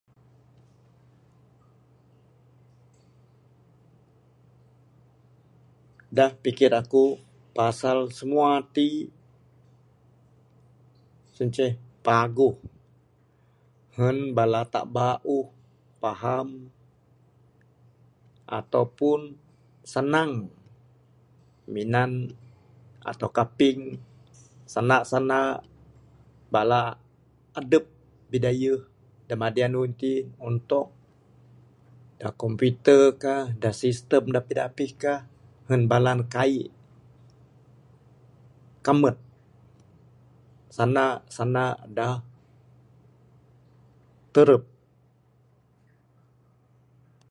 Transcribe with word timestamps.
Da 6.17 6.25
pikir 6.43 6.71
aku, 6.81 7.05
pasal 7.57 7.97
semua 8.17 8.49
ti 8.75 8.87
sien 11.35 11.49
inceh 11.49 11.71
paguh. 12.05 12.55
Hen 13.97 14.17
bala 14.37 14.61
taap 14.73 14.87
bauh 14.97 15.47
paham 16.03 16.47
ataupun 18.59 19.19
sanang 19.93 20.33
minan 21.73 22.11
atau 23.11 23.29
kaping 23.37 23.79
sanak 24.73 25.03
sanak 25.11 25.55
bala 26.53 26.83
adep 27.59 27.83
bidayeh 28.31 28.81
da 29.27 29.33
madi 29.41 29.61
anu 29.67 29.79
itin 29.89 30.25
untuk 30.49 30.87
da 32.19 32.29
computer 32.41 33.01
kah 33.23 33.43
da 33.61 33.69
sistem 33.81 34.23
dangan 34.31 34.35
dapih 34.37 34.55
dapih 34.59 34.91
kah 35.01 35.19
hen 35.69 35.81
bala 35.91 36.11
ne 36.19 36.25
kaik 36.35 36.65
kamet 38.85 39.17
sanak 40.77 41.17
sanak 41.35 41.75
da 41.97 42.07
terep. 44.33 44.63